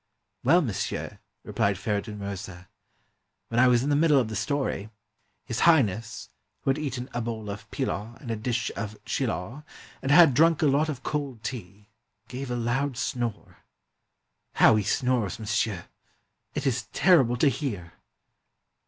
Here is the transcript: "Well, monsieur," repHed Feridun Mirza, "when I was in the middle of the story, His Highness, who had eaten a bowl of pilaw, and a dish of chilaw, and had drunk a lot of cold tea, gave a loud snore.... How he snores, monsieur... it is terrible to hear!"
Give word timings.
"Well, 0.43 0.63
monsieur," 0.63 1.19
repHed 1.45 1.77
Feridun 1.77 2.17
Mirza, 2.17 2.69
"when 3.49 3.59
I 3.59 3.67
was 3.67 3.83
in 3.83 3.91
the 3.91 3.95
middle 3.95 4.19
of 4.19 4.29
the 4.29 4.35
story, 4.35 4.89
His 5.45 5.59
Highness, 5.59 6.31
who 6.61 6.71
had 6.71 6.79
eaten 6.79 7.07
a 7.13 7.21
bowl 7.21 7.51
of 7.51 7.69
pilaw, 7.69 8.17
and 8.19 8.31
a 8.31 8.35
dish 8.35 8.71
of 8.75 8.97
chilaw, 9.05 9.61
and 10.01 10.09
had 10.09 10.33
drunk 10.33 10.63
a 10.63 10.65
lot 10.65 10.89
of 10.89 11.03
cold 11.03 11.43
tea, 11.43 11.91
gave 12.27 12.49
a 12.49 12.55
loud 12.55 12.97
snore.... 12.97 13.57
How 14.53 14.75
he 14.75 14.81
snores, 14.83 15.37
monsieur... 15.37 15.85
it 16.55 16.65
is 16.65 16.87
terrible 16.93 17.37
to 17.37 17.47
hear!" 17.47 17.93